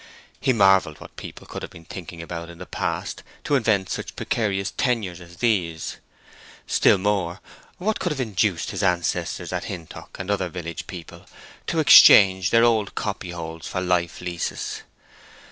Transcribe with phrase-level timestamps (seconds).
[0.39, 4.15] He marvelled what people could have been thinking about in the past to invent such
[4.15, 5.97] precarious tenures as these;
[6.65, 7.39] still more,
[7.77, 11.27] what could have induced his ancestors at Hintock, and other village people,
[11.67, 14.81] to exchange their old copyholds for life leases.